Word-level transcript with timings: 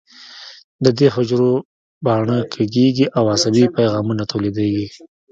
د 0.83 0.85
دې 0.97 1.07
حجرو 1.15 1.53
باڼه 2.05 2.37
کږېږي 2.53 3.05
او 3.17 3.23
عصبي 3.33 3.65
پیغامونه 3.77 4.23
تولیدېږي. 4.31 4.85